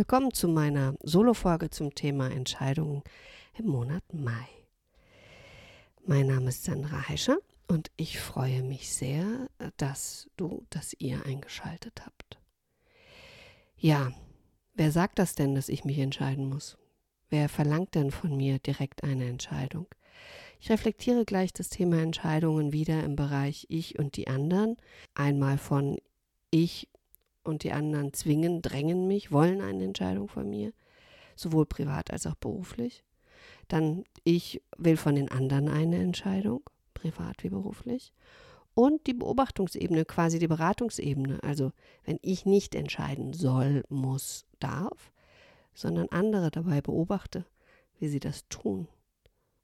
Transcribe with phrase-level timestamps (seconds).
[0.00, 3.02] Willkommen zu meiner Solo-Folge zum Thema Entscheidungen
[3.58, 4.48] im Monat Mai.
[6.06, 7.36] Mein Name ist Sandra Heischer
[7.68, 12.40] und ich freue mich sehr, dass du, dass ihr eingeschaltet habt.
[13.76, 14.10] Ja,
[14.72, 16.78] wer sagt das denn, dass ich mich entscheiden muss?
[17.28, 19.86] Wer verlangt denn von mir direkt eine Entscheidung?
[20.60, 24.78] Ich reflektiere gleich das Thema Entscheidungen wieder im Bereich Ich und die anderen.
[25.14, 25.98] Einmal von
[26.50, 26.88] Ich
[27.50, 30.72] und die anderen zwingen, drängen mich, wollen eine Entscheidung von mir,
[31.36, 33.04] sowohl privat als auch beruflich.
[33.68, 36.62] Dann ich will von den anderen eine Entscheidung,
[36.94, 38.12] privat wie beruflich.
[38.74, 41.42] Und die Beobachtungsebene, quasi die Beratungsebene.
[41.42, 41.72] Also
[42.04, 45.12] wenn ich nicht entscheiden soll, muss, darf,
[45.74, 47.44] sondern andere dabei beobachte,
[47.98, 48.88] wie sie das tun.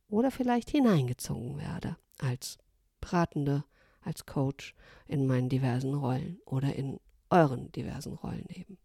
[0.09, 2.59] Oder vielleicht hineingezogen werde als
[3.01, 3.65] Beratende,
[4.01, 4.75] als Coach
[5.07, 6.99] in meinen diversen Rollen oder in
[7.31, 8.79] euren diversen Rollen eben.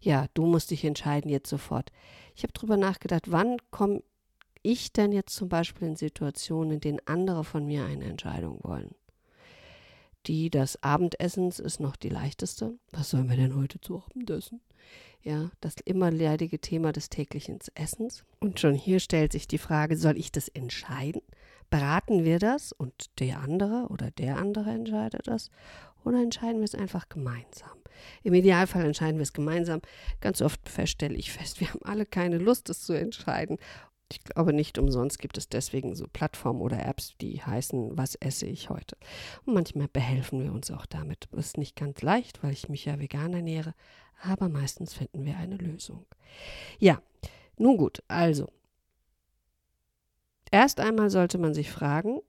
[0.00, 1.92] Ja, du musst dich entscheiden jetzt sofort.
[2.34, 4.02] Ich habe darüber nachgedacht, wann komme
[4.62, 8.94] ich denn jetzt zum Beispiel in Situationen, in denen andere von mir eine Entscheidung wollen.
[10.26, 12.74] Die des Abendessens ist noch die leichteste.
[12.92, 14.60] Was sollen wir denn heute zu Abend essen?
[15.22, 18.24] Ja, das immer leidige Thema des täglichen Essens.
[18.40, 21.22] Und schon hier stellt sich die Frage, soll ich das entscheiden?
[21.70, 25.50] Beraten wir das und der andere oder der andere entscheidet das?
[26.04, 27.78] Oder entscheiden wir es einfach gemeinsam?
[28.22, 29.80] Im Idealfall entscheiden wir es gemeinsam.
[30.20, 33.58] Ganz oft feststelle ich fest, wir haben alle keine Lust, es zu entscheiden.
[34.10, 38.44] Ich glaube, nicht umsonst gibt es deswegen so Plattformen oder Apps, die heißen, was esse
[38.46, 38.96] ich heute?
[39.46, 41.28] Und manchmal behelfen wir uns auch damit.
[41.32, 43.74] Das ist nicht ganz leicht, weil ich mich ja vegan ernähre,
[44.22, 46.04] aber meistens finden wir eine Lösung.
[46.78, 47.00] Ja,
[47.56, 48.48] nun gut, also.
[50.50, 52.20] Erst einmal sollte man sich fragen,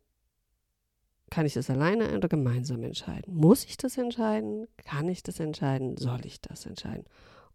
[1.34, 3.34] kann ich das alleine oder gemeinsam entscheiden?
[3.34, 4.68] Muss ich das entscheiden?
[4.86, 5.98] Kann ich das entscheiden?
[5.98, 7.06] Soll ich das entscheiden?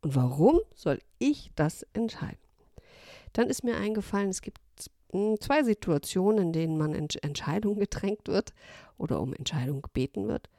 [0.01, 2.41] Und warum soll ich das entscheiden?
[3.35, 4.59] Dann ist mir eingefallen, es gibt
[5.13, 8.53] hm, zwei Situationen, in denen man in Entscheidungen gedrängt wird
[8.97, 10.51] oder um Entscheidungen gebeten wird.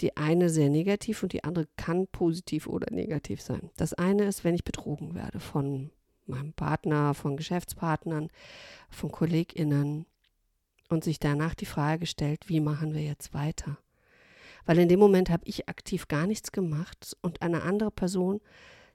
[0.00, 3.68] Die eine sehr negativ und die andere kann positiv oder negativ sein.
[3.76, 5.90] Das eine ist, wenn ich betrogen werde von
[6.24, 8.30] meinem Partner, von Geschäftspartnern,
[8.88, 10.06] von KollegInnen,
[10.88, 13.78] und sich danach die Frage stellt, wie machen wir jetzt weiter?
[14.66, 18.40] Weil in dem Moment habe ich aktiv gar nichts gemacht und eine andere Person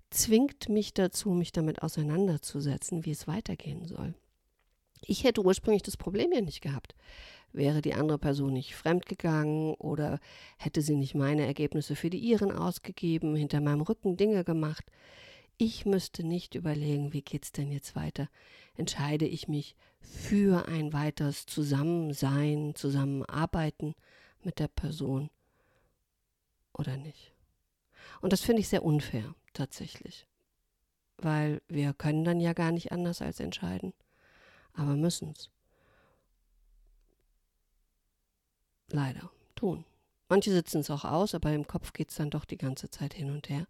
[0.09, 4.15] zwingt mich dazu, mich damit auseinanderzusetzen, wie es weitergehen soll.
[5.01, 6.95] Ich hätte ursprünglich das Problem ja nicht gehabt.
[7.51, 10.19] Wäre die andere Person nicht fremdgegangen oder
[10.57, 14.85] hätte sie nicht meine Ergebnisse für die ihren ausgegeben, hinter meinem Rücken Dinge gemacht.
[15.61, 18.29] Ich müsste nicht überlegen, wie geht's denn jetzt weiter?
[18.75, 23.93] Entscheide ich mich für ein weiteres Zusammensein, Zusammenarbeiten
[24.41, 25.29] mit der Person
[26.71, 27.33] oder nicht.
[28.21, 30.27] Und das finde ich sehr unfair, tatsächlich.
[31.17, 33.91] Weil wir können dann ja gar nicht anders als entscheiden,
[34.71, 35.49] aber müssen es.
[38.87, 39.83] Leider tun.
[40.29, 43.13] Manche sitzen es auch aus, aber im Kopf geht es dann doch die ganze Zeit
[43.13, 43.67] hin und her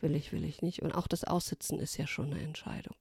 [0.00, 0.82] will ich, will ich nicht.
[0.82, 2.96] Und auch das Aussitzen ist ja schon eine Entscheidung.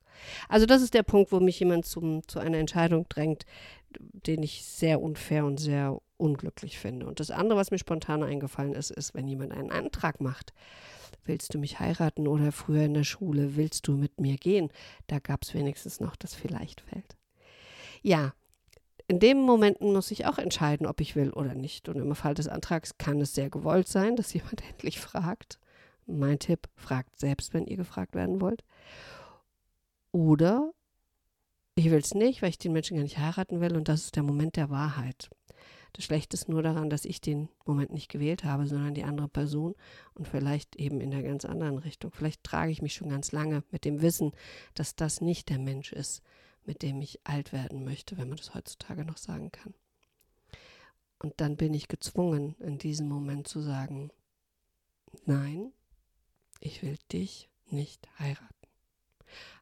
[0.49, 3.45] Also das ist der Punkt, wo mich jemand zum, zu einer Entscheidung drängt,
[3.99, 7.05] den ich sehr unfair und sehr unglücklich finde.
[7.05, 10.53] Und das andere, was mir spontan eingefallen ist, ist, wenn jemand einen Antrag macht.
[11.25, 14.69] Willst du mich heiraten oder früher in der Schule, willst du mit mir gehen?
[15.07, 17.17] Da gab es wenigstens noch das vielleicht fällt.
[18.01, 18.33] Ja,
[19.07, 21.87] in dem Moment muss ich auch entscheiden, ob ich will oder nicht.
[21.87, 25.59] Und im Fall des Antrags kann es sehr gewollt sein, dass jemand endlich fragt.
[26.07, 28.63] Mein Tipp, fragt selbst, wenn ihr gefragt werden wollt.
[30.11, 30.71] Oder
[31.75, 34.15] ich will es nicht, weil ich den Menschen gar nicht heiraten will und das ist
[34.15, 35.29] der Moment der Wahrheit.
[35.93, 39.27] Das Schlechte ist nur daran, dass ich den Moment nicht gewählt habe, sondern die andere
[39.27, 39.75] Person
[40.13, 42.11] und vielleicht eben in der ganz anderen Richtung.
[42.11, 44.31] Vielleicht trage ich mich schon ganz lange mit dem Wissen,
[44.73, 46.21] dass das nicht der Mensch ist,
[46.65, 49.73] mit dem ich alt werden möchte, wenn man das heutzutage noch sagen kann.
[51.19, 54.11] Und dann bin ich gezwungen, in diesem Moment zu sagen,
[55.25, 55.71] nein,
[56.59, 58.53] ich will dich nicht heiraten.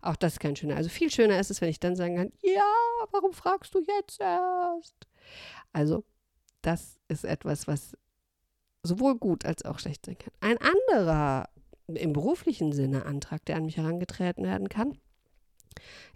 [0.01, 0.75] Auch das ist kein schöner.
[0.75, 2.61] Also viel schöner ist es, wenn ich dann sagen kann, ja,
[3.11, 5.07] warum fragst du jetzt erst?
[5.73, 6.05] Also
[6.61, 7.97] das ist etwas, was
[8.83, 10.33] sowohl gut als auch schlecht sein kann.
[10.41, 11.49] Ein anderer
[11.87, 14.97] im beruflichen Sinne Antrag, der an mich herangetreten werden kann,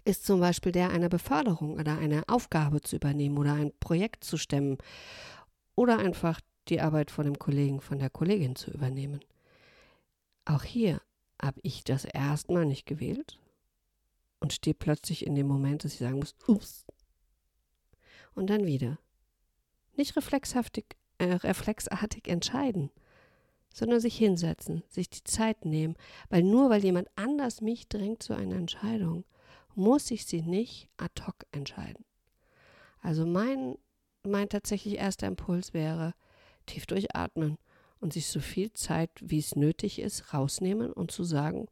[0.04, 4.36] ist zum Beispiel der einer Beförderung oder eine Aufgabe zu übernehmen oder ein Projekt zu
[4.36, 4.78] stemmen
[5.74, 9.20] oder einfach die Arbeit von dem Kollegen, von der Kollegin zu übernehmen.
[10.50, 11.00] Auch hier
[11.40, 13.38] habe ich das erstmal nicht gewählt
[14.40, 16.86] und stehe plötzlich in dem Moment, dass ich sagen muss, ups.
[18.34, 18.98] Und dann wieder.
[19.94, 22.90] Nicht reflexhaftig, äh, reflexartig entscheiden,
[23.72, 25.96] sondern sich hinsetzen, sich die Zeit nehmen,
[26.30, 29.24] weil nur weil jemand anders mich drängt zu einer Entscheidung,
[29.76, 32.04] muss ich sie nicht ad hoc entscheiden.
[33.02, 33.78] Also mein,
[34.26, 36.12] mein tatsächlich erster Impuls wäre,
[36.66, 37.56] tief durchatmen
[38.00, 41.68] und sich so viel Zeit, wie es nötig ist, rausnehmen und zu sagen,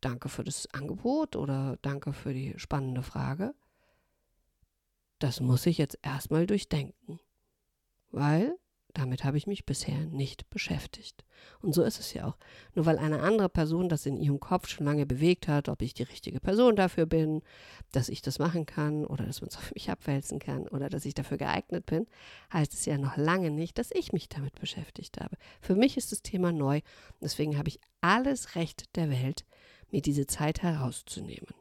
[0.00, 3.54] danke für das Angebot oder danke für die spannende Frage.
[5.18, 7.20] Das muss ich jetzt erstmal durchdenken,
[8.10, 8.56] weil
[8.98, 11.24] damit habe ich mich bisher nicht beschäftigt.
[11.60, 12.36] Und so ist es ja auch.
[12.74, 15.94] Nur weil eine andere Person das in ihrem Kopf schon lange bewegt hat, ob ich
[15.94, 17.42] die richtige Person dafür bin,
[17.92, 21.04] dass ich das machen kann oder dass man es auf mich abwälzen kann oder dass
[21.04, 22.06] ich dafür geeignet bin,
[22.52, 25.36] heißt es ja noch lange nicht, dass ich mich damit beschäftigt habe.
[25.60, 26.80] Für mich ist das Thema neu.
[27.20, 29.44] Deswegen habe ich alles Recht der Welt,
[29.90, 31.54] mir diese Zeit herauszunehmen.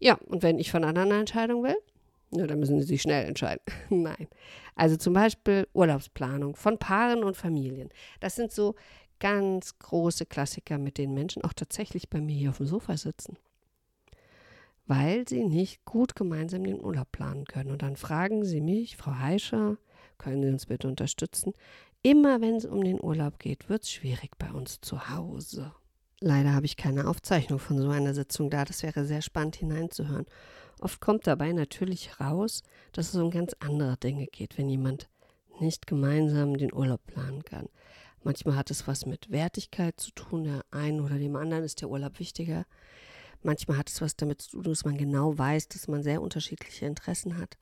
[0.00, 1.76] Ja, und wenn ich von anderen eine Entscheidung will,
[2.32, 3.62] ja, dann müssen sie sich schnell entscheiden.
[3.90, 4.28] Nein.
[4.74, 7.90] Also zum Beispiel Urlaubsplanung von Paaren und Familien.
[8.20, 8.74] Das sind so
[9.18, 13.36] ganz große Klassiker, mit denen Menschen auch tatsächlich bei mir hier auf dem Sofa sitzen.
[14.86, 17.70] Weil sie nicht gut gemeinsam den Urlaub planen können.
[17.70, 19.76] Und dann fragen sie mich, Frau Heischer,
[20.18, 21.52] können Sie uns bitte unterstützen?
[22.02, 25.72] Immer wenn es um den Urlaub geht, wird es schwierig bei uns zu Hause.
[26.20, 28.64] Leider habe ich keine Aufzeichnung von so einer Sitzung da.
[28.64, 30.26] Das wäre sehr spannend hineinzuhören.
[30.80, 32.62] Oft kommt dabei natürlich raus,
[32.92, 35.08] dass es um ganz andere Dinge geht, wenn jemand
[35.60, 37.68] nicht gemeinsam den Urlaub planen kann.
[38.22, 41.88] Manchmal hat es was mit Wertigkeit zu tun, der einen oder dem anderen ist der
[41.88, 42.66] Urlaub wichtiger.
[43.42, 46.84] Manchmal hat es was damit zu tun, dass man genau weiß, dass man sehr unterschiedliche
[46.84, 47.56] Interessen hat.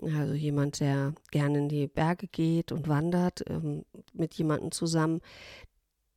[0.00, 5.20] Also jemand, der gerne in die Berge geht und wandert, ähm, mit jemandem zusammen,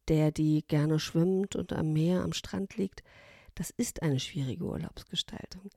[0.08, 3.04] der die gerne schwimmt und am Meer, am Strand liegt,
[3.56, 5.70] das ist eine schwierige Urlaubsgestaltung.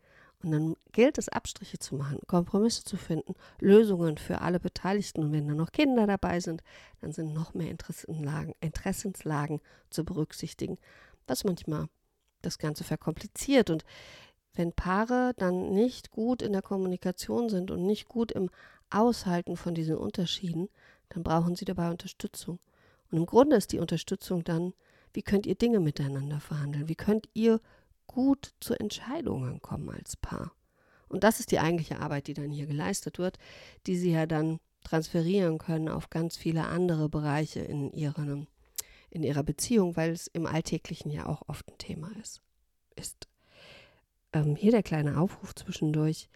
[0.42, 5.22] Und dann gilt es, Abstriche zu machen, Kompromisse zu finden, Lösungen für alle Beteiligten.
[5.22, 6.62] Und wenn dann noch Kinder dabei sind,
[7.00, 10.78] dann sind noch mehr Interessenlagen, Interessenslagen zu berücksichtigen,
[11.26, 11.88] was manchmal
[12.42, 13.70] das Ganze verkompliziert.
[13.70, 13.84] Und
[14.54, 18.50] wenn Paare dann nicht gut in der Kommunikation sind und nicht gut im
[18.90, 20.68] Aushalten von diesen Unterschieden,
[21.08, 22.58] dann brauchen sie dabei Unterstützung.
[23.10, 24.72] Und im Grunde ist die Unterstützung dann,
[25.12, 26.88] wie könnt ihr Dinge miteinander verhandeln?
[26.88, 27.60] Wie könnt ihr
[28.06, 30.52] gut zu Entscheidungen kommen als Paar?
[31.08, 33.38] Und das ist die eigentliche Arbeit, die dann hier geleistet wird,
[33.86, 38.46] die sie ja dann transferieren können auf ganz viele andere Bereiche in, ihren,
[39.10, 42.42] in ihrer Beziehung, weil es im Alltäglichen ja auch oft ein Thema ist.
[42.96, 43.28] ist.
[44.32, 46.28] Ähm, hier der kleine Aufruf zwischendurch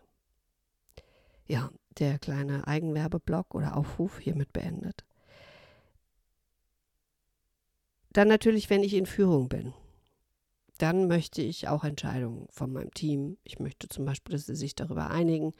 [1.46, 5.04] Ja, der kleine Eigenwerbeblock oder Aufruf hiermit beendet.
[8.12, 9.74] Dann natürlich, wenn ich in Führung bin
[10.82, 13.36] dann möchte ich auch Entscheidungen von meinem Team.
[13.44, 15.54] Ich möchte zum Beispiel, dass sie sich darüber einigen,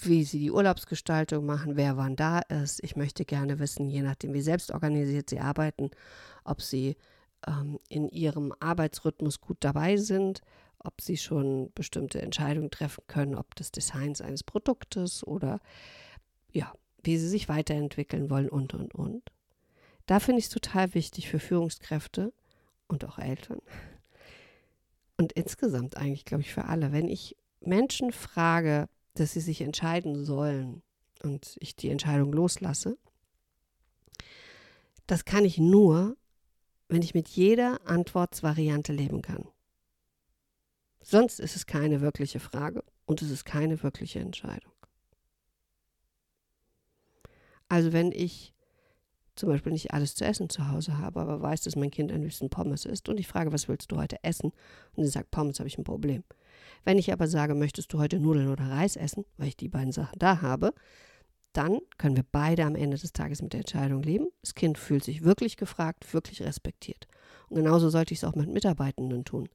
[0.00, 2.82] wie sie die Urlaubsgestaltung machen, wer wann da ist.
[2.82, 5.90] Ich möchte gerne wissen, je nachdem, wie selbst organisiert sie arbeiten,
[6.42, 6.96] ob sie
[7.46, 10.40] ähm, in ihrem Arbeitsrhythmus gut dabei sind,
[10.80, 15.60] ob sie schon bestimmte Entscheidungen treffen können, ob des Designs eines Produktes oder
[16.50, 16.72] ja,
[17.04, 19.22] wie sie sich weiterentwickeln wollen und und und.
[20.06, 22.32] Da finde ich es total wichtig für Führungskräfte
[22.88, 23.60] und auch Eltern,
[25.22, 30.24] und insgesamt eigentlich, glaube ich, für alle, wenn ich Menschen frage, dass sie sich entscheiden
[30.24, 30.82] sollen
[31.22, 32.98] und ich die Entscheidung loslasse,
[35.06, 36.16] das kann ich nur,
[36.88, 39.46] wenn ich mit jeder Antwortsvariante leben kann.
[41.02, 44.72] Sonst ist es keine wirkliche Frage und es ist keine wirkliche Entscheidung.
[47.68, 48.54] Also wenn ich
[49.34, 52.22] zum Beispiel nicht alles zu essen zu Hause habe, aber weiß, dass mein Kind ein
[52.22, 54.52] bisschen Pommes isst und ich frage, was willst du heute essen?
[54.94, 56.22] Und sie sagt, Pommes habe ich ein Problem.
[56.84, 59.92] Wenn ich aber sage, möchtest du heute Nudeln oder Reis essen, weil ich die beiden
[59.92, 60.74] Sachen da habe,
[61.52, 64.28] dann können wir beide am Ende des Tages mit der Entscheidung leben.
[64.40, 67.06] Das Kind fühlt sich wirklich gefragt, wirklich respektiert.
[67.48, 69.48] Und genauso sollte ich es auch mit Mitarbeitenden tun.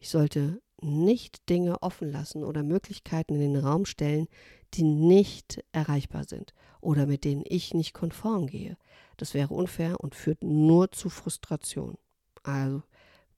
[0.00, 4.28] Ich sollte nicht Dinge offen lassen oder Möglichkeiten in den Raum stellen,
[4.74, 8.76] die nicht erreichbar sind oder mit denen ich nicht konform gehe.
[9.16, 11.96] Das wäre unfair und führt nur zu Frustration.
[12.42, 12.82] Also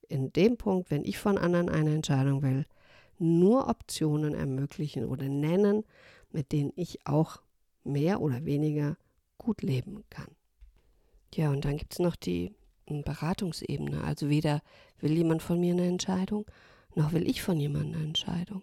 [0.08, 2.66] in dem Punkt, wenn ich von anderen eine Entscheidung will,
[3.18, 5.84] nur Optionen ermöglichen oder nennen,
[6.32, 7.40] mit denen ich auch
[7.84, 8.96] mehr oder weniger
[9.38, 10.28] gut leben kann.
[11.34, 12.52] Ja, und dann gibt es noch die
[12.88, 14.02] hm, Beratungsebene.
[14.02, 14.62] Also weder
[14.98, 16.44] will jemand von mir eine Entscheidung,
[16.94, 18.62] noch will ich von jemandem eine Entscheidung.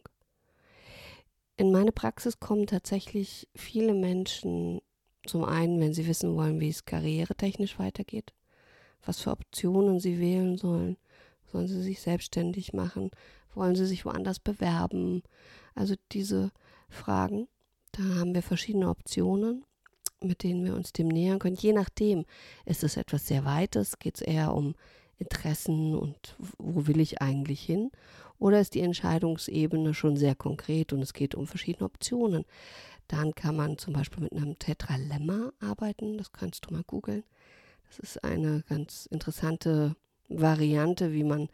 [1.57, 4.79] In meine Praxis kommen tatsächlich viele Menschen
[5.25, 8.31] zum einen, wenn sie wissen wollen, wie es karrieretechnisch weitergeht,
[9.03, 10.97] was für Optionen sie wählen sollen.
[11.51, 13.09] Sollen sie sich selbstständig machen?
[13.55, 15.23] Wollen sie sich woanders bewerben?
[15.73, 16.51] Also diese
[16.89, 17.47] Fragen,
[17.91, 19.65] da haben wir verschiedene Optionen,
[20.21, 21.55] mit denen wir uns dem nähern können.
[21.55, 22.25] Je nachdem,
[22.65, 24.75] ist es etwas sehr Weites, geht es eher um
[25.17, 27.89] Interessen und wo will ich eigentlich hin?
[28.39, 32.45] Oder ist die Entscheidungsebene schon sehr konkret und es geht um verschiedene Optionen?
[33.07, 37.23] Dann kann man zum Beispiel mit einem Tetralemma arbeiten, das kannst du mal googeln.
[37.87, 39.95] Das ist eine ganz interessante
[40.29, 41.49] Variante, wie man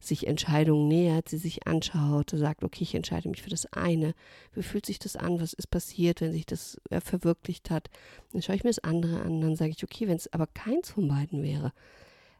[0.00, 4.14] sich Entscheidungen nähert, sie sich anschaut, sagt, okay, ich entscheide mich für das eine.
[4.52, 5.40] Wie fühlt sich das an?
[5.40, 7.88] Was ist passiert, wenn sich das äh, verwirklicht hat?
[8.32, 10.90] Dann schaue ich mir das andere an, dann sage ich, okay, wenn es aber keins
[10.90, 11.72] von beiden wäre,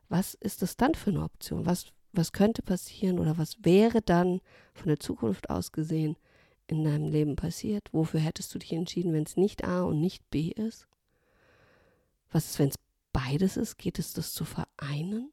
[0.09, 1.65] was ist das dann für eine Option?
[1.65, 4.41] Was, was könnte passieren oder was wäre dann
[4.73, 6.17] von der Zukunft aus gesehen
[6.67, 7.89] in deinem Leben passiert?
[7.93, 10.87] Wofür hättest du dich entschieden, wenn es nicht A und nicht B ist?
[12.31, 12.79] Was ist, wenn es
[13.13, 13.79] beides ist?
[13.79, 15.33] Geht es das zu vereinen?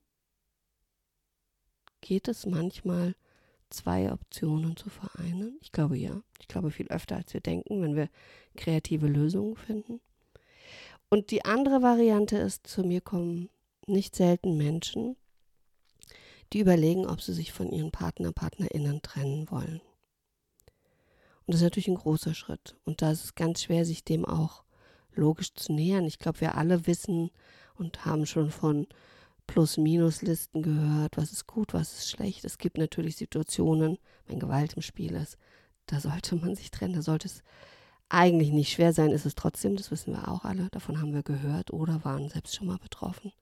[2.01, 3.15] Geht es manchmal,
[3.69, 5.57] zwei Optionen zu vereinen?
[5.61, 6.21] Ich glaube ja.
[6.39, 8.09] Ich glaube viel öfter, als wir denken, wenn wir
[8.55, 10.01] kreative Lösungen finden.
[11.09, 13.50] Und die andere Variante ist, zu mir kommen
[13.88, 15.15] nicht selten Menschen,
[16.53, 19.81] die überlegen, ob sie sich von ihren Partner, Partnerinnen trennen wollen.
[21.46, 22.75] Und das ist natürlich ein großer Schritt.
[22.86, 24.63] Und da ist es ganz schwer, sich dem auch
[25.13, 26.05] logisch zu nähern.
[26.05, 27.31] Ich glaube, wir alle wissen
[27.75, 28.88] und haben schon von
[29.48, 32.46] Plus-Minus-Listen gehört, was ist gut, was ist schlecht.
[32.46, 35.38] Es gibt natürlich Situationen, wenn Gewalt im Spiel ist,
[35.88, 37.43] da sollte man sich trennen, da sollte es
[38.08, 41.24] eigentlich nicht schwer sein, ist es trotzdem, das wissen wir auch alle, davon haben wir
[41.24, 43.34] gehört oder waren selbst schon mal betroffen.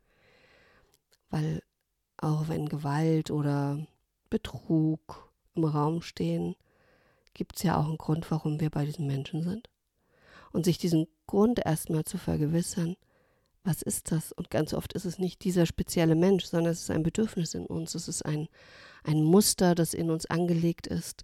[1.30, 1.62] Weil
[2.22, 3.86] auch wenn Gewalt oder
[4.30, 6.56] Betrug im Raum stehen,
[7.34, 9.70] gibt es ja auch einen Grund, warum wir bei diesen Menschen sind.
[10.52, 12.96] Und sich diesen Grund erstmal zu vergewissern,
[13.64, 14.32] was ist das?
[14.32, 17.66] Und ganz oft ist es nicht dieser spezielle Mensch, sondern es ist ein Bedürfnis in
[17.66, 17.94] uns.
[17.94, 18.48] Es ist ein,
[19.04, 21.24] ein Muster, das in uns angelegt ist,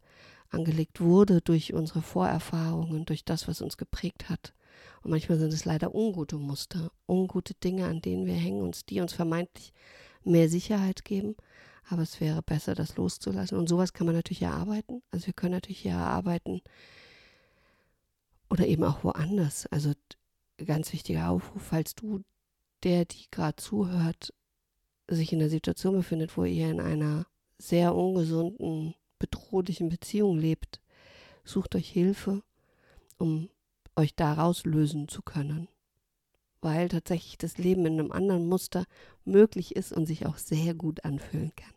[0.50, 4.54] angelegt wurde durch unsere Vorerfahrungen, durch das, was uns geprägt hat.
[5.02, 9.00] Und manchmal sind es leider ungute Muster, ungute Dinge, an denen wir hängen uns, die
[9.00, 9.74] uns vermeintlich
[10.26, 11.36] mehr Sicherheit geben.
[11.88, 13.58] Aber es wäre besser, das loszulassen.
[13.58, 15.04] Und sowas kann man natürlich erarbeiten.
[15.12, 16.62] Also wir können natürlich erarbeiten
[18.50, 19.68] oder eben auch woanders.
[19.68, 19.94] Also
[20.66, 22.22] ganz wichtiger Aufruf, falls du,
[22.84, 24.34] der, die gerade zuhört,
[25.08, 27.28] sich in der Situation befindet, wo ihr in einer
[27.60, 30.82] sehr ungesunden, bedrohlichen Beziehung lebt,
[31.44, 32.42] sucht euch Hilfe,
[33.18, 33.50] um
[33.96, 35.68] euch daraus lösen zu können.
[36.66, 38.86] Weil tatsächlich das Leben in einem anderen Muster
[39.24, 41.76] möglich ist und sich auch sehr gut anfühlen kann.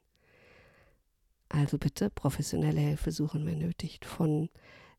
[1.51, 4.49] Also bitte professionelle Hilfe suchen, wenn nötig, von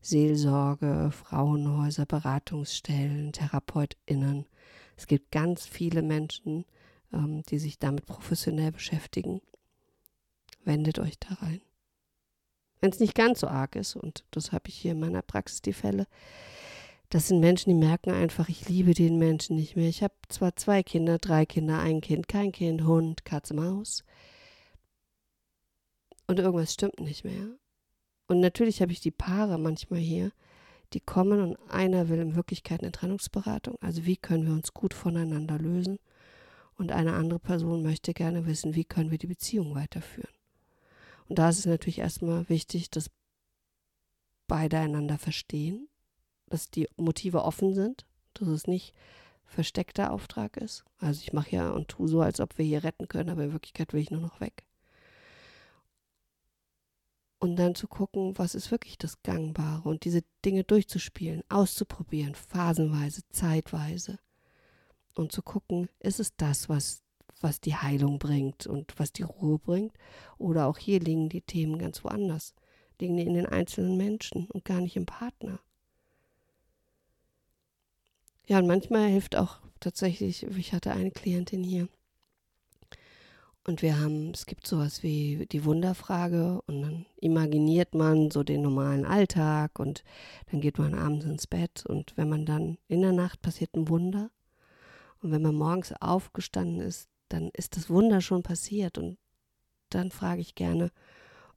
[0.00, 4.46] Seelsorge, Frauenhäuser, Beratungsstellen, TherapeutInnen.
[4.96, 6.66] Es gibt ganz viele Menschen,
[7.12, 9.40] ähm, die sich damit professionell beschäftigen.
[10.62, 11.62] Wendet euch da rein.
[12.80, 15.62] Wenn es nicht ganz so arg ist, und das habe ich hier in meiner Praxis
[15.62, 16.06] die Fälle,
[17.10, 19.88] das sind Menschen, die merken einfach, ich liebe den Menschen nicht mehr.
[19.88, 24.04] Ich habe zwar zwei Kinder, drei Kinder, ein Kind, kein Kind, Hund, Katze, Maus.
[26.28, 27.48] Und irgendwas stimmt nicht mehr.
[28.28, 30.30] Und natürlich habe ich die Paare manchmal hier,
[30.92, 33.76] die kommen und einer will in Wirklichkeit eine Trennungsberatung.
[33.80, 35.98] Also wie können wir uns gut voneinander lösen?
[36.76, 40.32] Und eine andere Person möchte gerne wissen, wie können wir die Beziehung weiterführen.
[41.28, 43.10] Und da ist es natürlich erstmal wichtig, dass
[44.46, 45.89] beide einander verstehen,
[46.50, 48.04] dass die Motive offen sind,
[48.34, 48.94] dass es nicht
[49.46, 50.84] versteckter Auftrag ist.
[50.98, 53.52] Also ich mache ja und tue so, als ob wir hier retten können, aber in
[53.52, 54.64] Wirklichkeit will ich nur noch weg.
[57.38, 63.22] Und dann zu gucken, was ist wirklich das Gangbare und diese Dinge durchzuspielen, auszuprobieren, phasenweise,
[63.30, 64.18] zeitweise.
[65.14, 67.02] Und zu gucken, ist es das, was,
[67.40, 69.94] was die Heilung bringt und was die Ruhe bringt?
[70.36, 72.54] Oder auch hier liegen die Themen ganz woanders,
[73.00, 75.60] liegen die in den einzelnen Menschen und gar nicht im Partner.
[78.46, 81.88] Ja, und manchmal hilft auch tatsächlich, ich hatte eine Klientin hier,
[83.66, 88.62] Und wir haben, es gibt sowas wie die Wunderfrage und dann imaginiert man so den
[88.62, 90.02] normalen Alltag und
[90.50, 93.88] dann geht man abends ins Bett und wenn man dann in der Nacht passiert ein
[93.88, 94.30] Wunder
[95.22, 99.18] und wenn man morgens aufgestanden ist, dann ist das Wunder schon passiert und
[99.90, 100.90] dann frage ich gerne,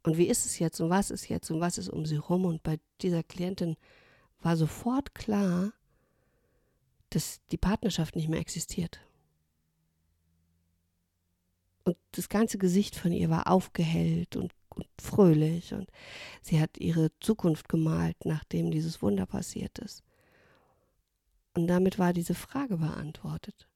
[0.03, 2.45] und wie ist es jetzt und was ist jetzt und was ist um sie rum?
[2.45, 3.77] Und bei dieser Klientin
[4.41, 5.71] war sofort klar,
[7.15, 9.00] dass die Partnerschaft nicht mehr existiert.
[11.84, 15.89] Und das ganze Gesicht von ihr war aufgehellt und, und fröhlich und
[16.41, 20.03] sie hat ihre Zukunft gemalt, nachdem dieses Wunder passiert ist.
[21.55, 23.67] Und damit war diese Frage beantwortet.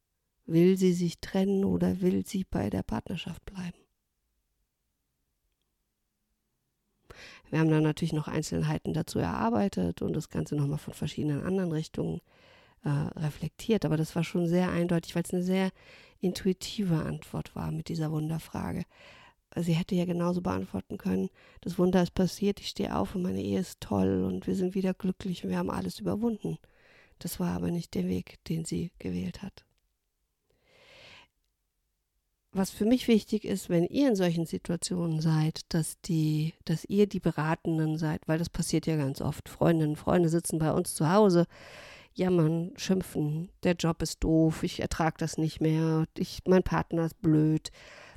[0.45, 3.77] Will sie sich trennen oder will sie bei der Partnerschaft bleiben?
[7.49, 11.71] Wir haben dann natürlich noch Einzelheiten dazu erarbeitet und das Ganze nochmal von verschiedenen anderen
[11.71, 12.21] Richtungen
[12.87, 13.83] äh, reflektiert.
[13.83, 15.71] Aber das war schon sehr eindeutig, weil es eine sehr
[16.21, 18.85] intuitive Antwort war mit dieser Wunderfrage.
[19.55, 21.29] Sie hätte ja genauso beantworten können,
[21.61, 24.75] das Wunder ist passiert, ich stehe auf und meine Ehe ist toll und wir sind
[24.75, 26.57] wieder glücklich und wir haben alles überwunden.
[27.19, 29.65] Das war aber nicht der Weg, den sie gewählt hat.
[32.51, 37.07] Was für mich wichtig ist, wenn ihr in solchen Situationen seid, dass die, dass ihr
[37.07, 39.49] die Beratenden seid, weil das passiert ja ganz oft.
[39.49, 41.47] Freundinnen, Freunde sitzen bei uns zu Hause,
[42.17, 47.21] jammern, schimpfen, der Job ist doof, ich ertrage das nicht mehr, ich, mein Partner ist
[47.21, 47.71] blöd,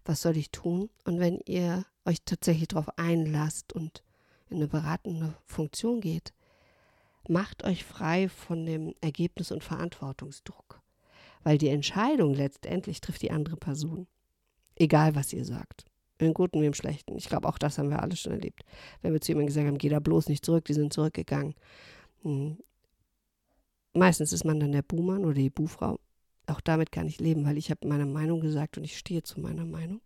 [0.04, 0.90] was soll ich tun?
[1.04, 4.02] Und wenn ihr euch tatsächlich darauf einlasst und
[4.48, 6.32] in eine beratende Funktion geht,
[7.28, 10.80] macht euch frei von dem Ergebnis- und Verantwortungsdruck,
[11.42, 14.06] weil die Entscheidung letztendlich trifft die andere Person.
[14.76, 15.84] Egal, was ihr sagt.
[16.18, 17.16] Im Guten wie im Schlechten.
[17.16, 18.64] Ich glaube, auch das haben wir alle schon erlebt.
[19.00, 21.54] Wenn wir zu jemandem gesagt haben, geh da bloß nicht zurück, die sind zurückgegangen.
[23.92, 25.98] Meistens ist man dann der Buhmann oder die Buhfrau.
[26.46, 29.40] Auch damit kann ich leben, weil ich habe meine Meinung gesagt und ich stehe zu
[29.40, 30.00] meiner Meinung.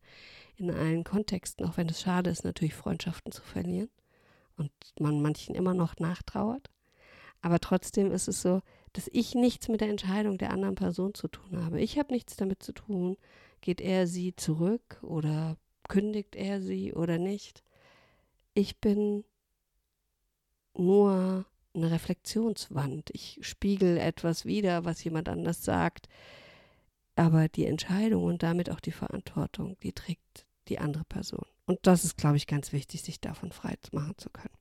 [0.56, 3.90] In allen Kontexten, auch wenn es schade ist, natürlich Freundschaften zu verlieren
[4.56, 6.70] und man manchen immer noch nachtrauert.
[7.40, 8.62] Aber trotzdem ist es so,
[8.92, 11.80] dass ich nichts mit der Entscheidung der anderen Person zu tun habe.
[11.80, 13.16] Ich habe nichts damit zu tun,
[13.60, 15.56] geht er sie zurück oder
[15.88, 17.62] kündigt er sie oder nicht.
[18.54, 19.24] Ich bin
[20.74, 23.10] nur eine Reflexionswand.
[23.10, 26.08] Ich spiegel etwas wider, was jemand anders sagt.
[27.16, 31.46] Aber die Entscheidung und damit auch die Verantwortung, die trägt die andere Person.
[31.66, 34.54] Und das ist, glaube ich, ganz wichtig, sich davon frei machen zu können.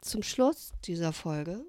[0.00, 1.64] Zum Schluss dieser Folge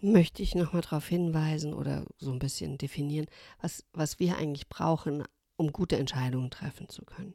[0.00, 3.26] möchte ich nochmal darauf hinweisen oder so ein bisschen definieren,
[3.60, 5.24] was, was wir eigentlich brauchen,
[5.56, 7.34] um gute Entscheidungen treffen zu können.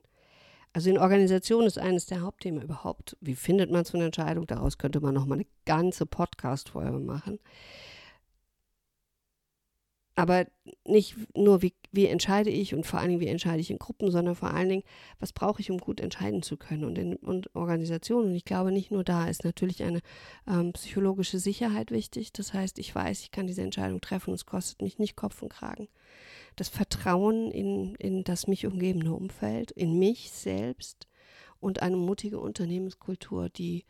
[0.73, 3.17] Also in Organisation ist eines der Hauptthemen überhaupt.
[3.19, 4.45] Wie findet man so eine Entscheidung?
[4.45, 7.39] Daraus könnte man nochmal eine ganze Podcast-Folge machen.
[10.17, 10.47] Aber
[10.83, 14.09] nicht nur, wie, wie entscheide ich und vor allen Dingen, wie entscheide ich in Gruppen,
[14.09, 14.83] sondern vor allen Dingen,
[15.19, 18.29] was brauche ich, um gut entscheiden zu können und in und Organisationen.
[18.29, 20.01] Und ich glaube, nicht nur da ist natürlich eine
[20.47, 22.33] ähm, psychologische Sicherheit wichtig.
[22.33, 25.43] Das heißt, ich weiß, ich kann diese Entscheidung treffen und es kostet mich nicht Kopf
[25.43, 25.87] und Kragen.
[26.57, 31.07] Das Vertrauen in, in das mich umgebende Umfeld, in mich selbst
[31.59, 33.85] und eine mutige Unternehmenskultur, die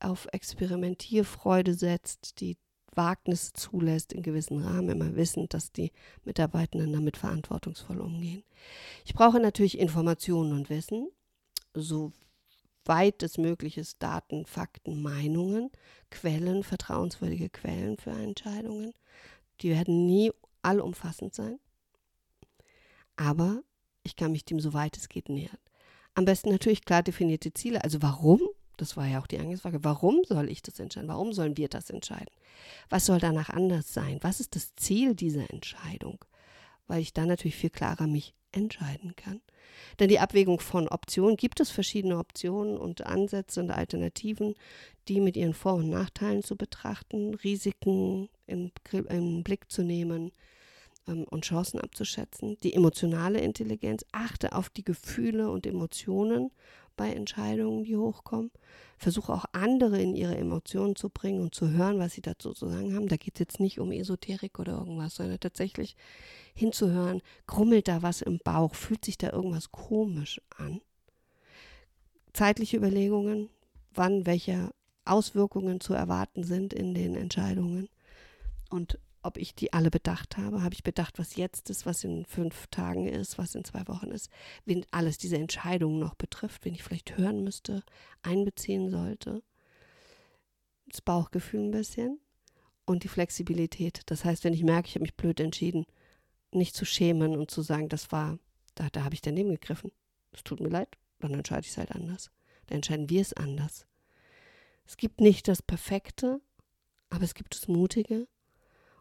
[0.00, 2.56] auf Experimentierfreude setzt, die
[2.94, 5.92] Wagnisse zulässt in gewissen Rahmen, immer wissend, dass die
[6.24, 8.42] Mitarbeitenden damit verantwortungsvoll umgehen.
[9.04, 11.08] Ich brauche natürlich Informationen und Wissen,
[11.74, 15.70] soweit es möglich ist, Daten, Fakten, Meinungen,
[16.10, 18.94] Quellen, vertrauenswürdige Quellen für Entscheidungen.
[19.60, 21.60] Die werden nie allumfassend sein,
[23.18, 23.62] aber
[24.02, 25.58] ich kann mich dem, soweit es geht, nähern.
[26.14, 27.84] Am besten natürlich klar definierte Ziele.
[27.84, 28.40] Also warum
[28.78, 29.84] das war ja auch die Eingangsfrage.
[29.84, 31.08] Warum soll ich das entscheiden?
[31.08, 32.32] Warum sollen wir das entscheiden?
[32.88, 34.18] Was soll danach anders sein?
[34.22, 36.24] Was ist das Ziel dieser Entscheidung?
[36.86, 39.42] Weil ich dann natürlich viel klarer mich entscheiden kann.
[39.98, 44.54] Denn die Abwägung von Optionen, gibt es verschiedene Optionen und Ansätze und Alternativen,
[45.08, 48.72] die mit ihren Vor- und Nachteilen zu betrachten, Risiken in,
[49.08, 50.32] in Blick zu nehmen
[51.08, 52.56] ähm, und Chancen abzuschätzen.
[52.62, 56.50] Die emotionale Intelligenz, achte auf die Gefühle und Emotionen
[56.96, 58.50] bei Entscheidungen, die hochkommen.
[58.98, 62.68] Versuche auch andere in ihre Emotionen zu bringen und zu hören, was sie dazu zu
[62.68, 63.08] sagen haben.
[63.08, 65.96] Da geht es jetzt nicht um Esoterik oder irgendwas, sondern tatsächlich
[66.54, 70.80] hinzuhören, krummelt da was im Bauch, fühlt sich da irgendwas komisch an.
[72.32, 73.48] Zeitliche Überlegungen,
[73.94, 74.70] wann welche
[75.04, 77.88] Auswirkungen zu erwarten sind in den Entscheidungen
[78.68, 80.62] und ob ich die alle bedacht habe.
[80.62, 84.10] Habe ich bedacht, was jetzt ist, was in fünf Tagen ist, was in zwei Wochen
[84.10, 84.30] ist,
[84.64, 87.82] wen alles diese Entscheidungen noch betrifft, wen ich vielleicht hören müsste,
[88.22, 89.42] einbeziehen sollte.
[90.86, 92.20] Das Bauchgefühl ein bisschen
[92.86, 94.02] und die Flexibilität.
[94.06, 95.84] Das heißt, wenn ich merke, ich habe mich blöd entschieden,
[96.52, 98.38] nicht zu schämen und zu sagen, das war,
[98.74, 99.90] Da, da habe ich daneben gegriffen.
[100.32, 102.30] Es tut mir leid, dann entscheide ich es halt anders.
[102.66, 103.86] Dann entscheiden wir es anders.
[104.86, 106.40] Es gibt nicht das Perfekte,
[107.10, 108.28] aber es gibt das Mutige.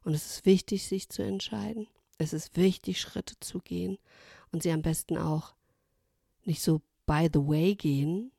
[0.08, 1.86] Und es ist wichtig, sich zu entscheiden.
[2.18, 3.98] Es ist wichtig, Schritte zu gehen
[4.54, 5.54] und sie am besten auch
[6.46, 8.32] nicht so by the way gehen.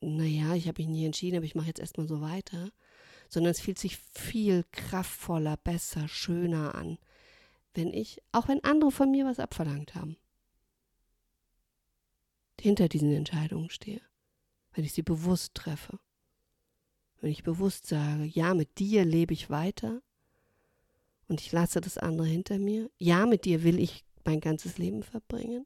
[0.00, 2.72] Naja, ich habe mich nie entschieden, aber ich mache jetzt erstmal so weiter.
[3.28, 6.96] Sondern es fühlt sich viel kraftvoller, besser, schöner an,
[7.74, 10.16] wenn ich, auch wenn andere von mir was abverlangt haben,
[12.58, 14.00] hinter diesen Entscheidungen stehe.
[14.72, 16.00] Wenn ich sie bewusst treffe.
[17.20, 20.00] Wenn ich bewusst sage, ja, mit dir lebe ich weiter
[21.30, 22.90] und ich lasse das andere hinter mir.
[22.98, 25.64] Ja, mit dir will ich mein ganzes Leben verbringen.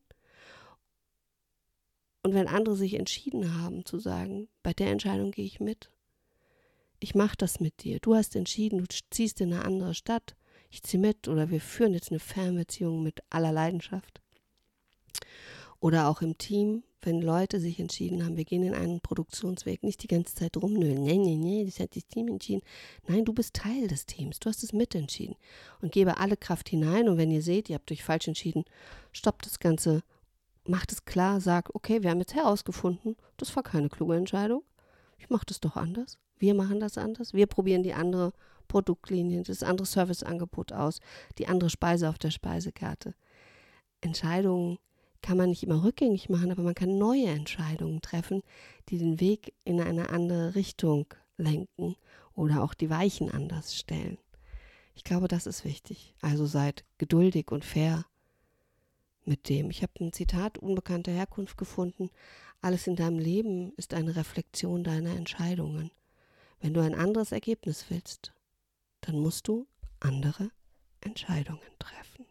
[2.22, 5.90] Und wenn andere sich entschieden haben zu sagen, bei der Entscheidung gehe ich mit.
[7.00, 7.98] Ich mache das mit dir.
[8.00, 10.37] Du hast entschieden, du ziehst in eine andere Stadt.
[10.70, 14.20] Ich ziehe mit oder wir führen jetzt eine Fernbeziehung mit aller Leidenschaft.
[15.85, 20.03] Oder auch im Team, wenn Leute sich entschieden haben, wir gehen in einen Produktionsweg, nicht
[20.03, 21.03] die ganze Zeit rumnölen.
[21.03, 22.62] Nee, nee, nee, das hat das Team entschieden.
[23.07, 24.40] Nein, du bist Teil des Teams.
[24.40, 25.37] Du hast es mitentschieden.
[25.83, 27.07] Und gebe alle Kraft hinein.
[27.07, 28.64] Und wenn ihr seht, ihr habt euch falsch entschieden,
[29.12, 30.03] stoppt das Ganze,
[30.66, 34.62] macht es klar, sagt, okay, wir haben jetzt herausgefunden, das war keine kluge Entscheidung.
[35.18, 36.16] Ich mache das doch anders.
[36.38, 37.35] Wir machen das anders.
[37.35, 38.33] Wir probieren die andere
[38.68, 41.01] Produktlinie, das andere Serviceangebot aus,
[41.37, 43.14] die andere Speise auf der Speisekarte.
[44.01, 44.79] Entscheidungen
[45.25, 48.43] kann man nicht immer rückgängig machen, aber man kann neue Entscheidungen treffen,
[48.91, 51.07] die den Weg in eine andere Richtung
[51.39, 51.97] lenken
[52.35, 54.19] oder auch die Weichen anders stellen.
[54.95, 56.15] Ich glaube, das ist wichtig.
[56.21, 58.05] Also seid geduldig und fair
[59.25, 59.71] mit dem.
[59.71, 62.11] Ich habe ein Zitat unbekannter Herkunft gefunden.
[62.61, 65.91] Alles in deinem Leben ist eine Reflexion deiner Entscheidungen.
[66.61, 68.35] Wenn du ein anderes Ergebnis willst,
[69.01, 69.67] dann musst du
[70.01, 70.51] andere
[71.01, 72.27] Entscheidungen treffen.